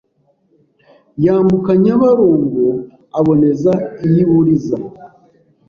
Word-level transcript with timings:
yambuka 1.25 1.71
Nyabarongo 1.83 2.65
aboneza 3.19 3.73
iy’i 4.05 4.23
Buliza; 4.29 4.77